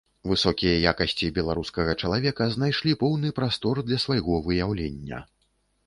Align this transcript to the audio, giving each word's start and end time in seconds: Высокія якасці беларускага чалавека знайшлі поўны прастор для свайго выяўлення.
Высокія 0.29 0.71
якасці 0.91 1.29
беларускага 1.35 1.95
чалавека 2.03 2.49
знайшлі 2.55 2.99
поўны 3.05 3.33
прастор 3.43 3.85
для 3.89 4.03
свайго 4.09 4.45
выяўлення. 4.51 5.27